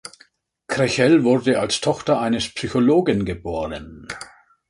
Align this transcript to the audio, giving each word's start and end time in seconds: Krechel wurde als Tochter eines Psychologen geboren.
Krechel 0.67 1.23
wurde 1.23 1.59
als 1.59 1.79
Tochter 1.79 2.19
eines 2.19 2.49
Psychologen 2.51 3.23
geboren. 3.23 4.07